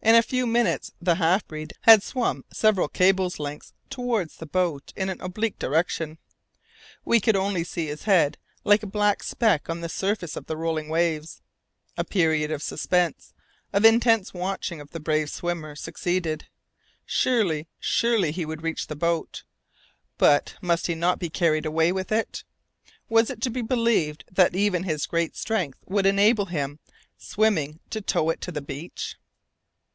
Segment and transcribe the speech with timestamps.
[0.00, 4.92] In a few minutes the half breed had swum several cables' lengths towards the boat
[4.94, 6.18] in an oblique direction.
[7.04, 10.56] We could only see his head like a black speck on the surface of the
[10.56, 11.42] rolling waves.
[11.96, 13.34] A period of suspense,
[13.72, 16.46] of intense watching of the brave swimmer succeeded.
[17.04, 19.42] Surely, surely he would reach the boat;
[20.16, 22.44] but must he not be carried away with it?
[23.08, 26.78] Was it to be believed that even his great strength would enable him,
[27.16, 29.16] swimming, to tow it to the beach?